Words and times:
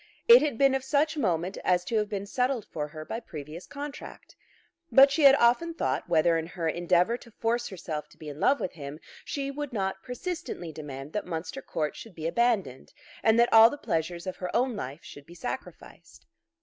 It 0.27 0.41
had 0.41 0.57
been 0.57 0.73
of 0.73 0.83
such 0.83 1.15
moment 1.15 1.59
as 1.63 1.85
to 1.85 1.97
have 1.97 2.09
been 2.09 2.25
settled 2.25 2.65
for 2.65 2.87
her 2.87 3.05
by 3.05 3.19
previous 3.19 3.67
contract. 3.67 4.35
But, 4.91 5.11
she 5.11 5.21
had 5.25 5.35
often 5.35 5.75
thought, 5.75 6.09
whether 6.09 6.39
in 6.39 6.47
her 6.47 6.67
endeavour 6.67 7.17
to 7.17 7.29
force 7.29 7.67
herself 7.67 8.09
to 8.09 8.17
be 8.17 8.27
in 8.27 8.39
love 8.39 8.59
with 8.59 8.71
him, 8.71 8.99
she 9.23 9.51
would 9.51 9.71
not 9.73 10.01
persistently 10.01 10.71
demand 10.71 11.13
that 11.13 11.27
Munster 11.27 11.61
Court 11.61 11.95
should 11.95 12.15
be 12.15 12.25
abandoned, 12.25 12.91
and 13.21 13.39
that 13.39 13.53
all 13.53 13.69
the 13.69 13.77
pleasures 13.77 14.25
of 14.25 14.37
her 14.37 14.49
own 14.55 14.75
life 14.75 15.03
should 15.03 15.27
be 15.27 15.35
sacrificed. 15.35 16.25